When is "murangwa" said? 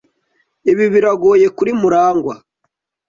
1.81-2.35